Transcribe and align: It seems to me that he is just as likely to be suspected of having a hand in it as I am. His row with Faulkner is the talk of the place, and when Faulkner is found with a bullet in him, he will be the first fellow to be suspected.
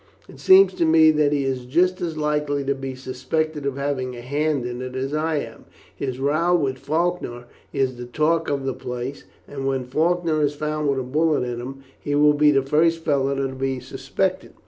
It 0.27 0.39
seems 0.39 0.73
to 0.73 0.83
me 0.85 1.11
that 1.11 1.31
he 1.31 1.43
is 1.43 1.65
just 1.67 2.01
as 2.01 2.17
likely 2.17 2.63
to 2.65 2.73
be 2.73 2.95
suspected 2.95 3.67
of 3.67 3.77
having 3.77 4.15
a 4.15 4.21
hand 4.21 4.65
in 4.65 4.81
it 4.81 4.95
as 4.95 5.13
I 5.13 5.35
am. 5.35 5.65
His 5.95 6.17
row 6.19 6.55
with 6.55 6.79
Faulkner 6.79 7.45
is 7.71 7.97
the 7.97 8.05
talk 8.07 8.49
of 8.49 8.65
the 8.65 8.73
place, 8.73 9.25
and 9.47 9.67
when 9.67 9.83
Faulkner 9.85 10.41
is 10.41 10.55
found 10.55 10.89
with 10.89 10.97
a 10.97 11.03
bullet 11.03 11.43
in 11.43 11.61
him, 11.61 11.83
he 11.99 12.15
will 12.15 12.33
be 12.33 12.49
the 12.49 12.63
first 12.63 13.05
fellow 13.05 13.35
to 13.35 13.49
be 13.53 13.79
suspected. 13.79 14.53